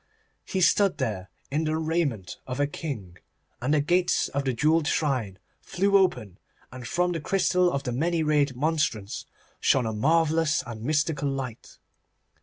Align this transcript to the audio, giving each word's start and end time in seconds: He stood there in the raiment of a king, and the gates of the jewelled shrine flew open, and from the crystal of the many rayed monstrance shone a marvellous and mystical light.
He 0.45 0.61
stood 0.61 0.97
there 0.97 1.29
in 1.51 1.65
the 1.65 1.77
raiment 1.77 2.37
of 2.47 2.59
a 2.59 2.65
king, 2.65 3.17
and 3.61 3.71
the 3.71 3.81
gates 3.81 4.29
of 4.29 4.45
the 4.45 4.51
jewelled 4.53 4.87
shrine 4.87 5.37
flew 5.61 5.95
open, 5.95 6.39
and 6.71 6.87
from 6.87 7.11
the 7.11 7.21
crystal 7.21 7.71
of 7.71 7.83
the 7.83 7.91
many 7.91 8.23
rayed 8.23 8.55
monstrance 8.55 9.27
shone 9.59 9.85
a 9.85 9.93
marvellous 9.93 10.63
and 10.65 10.81
mystical 10.81 11.29
light. 11.29 11.77